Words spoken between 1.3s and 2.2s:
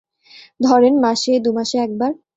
দুমাসে একবার।